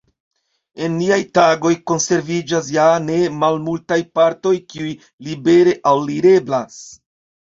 [0.85, 4.95] En niaj tagoj konserviĝas ja ne malmultaj partoj kiuj
[5.29, 6.81] libere alireblas.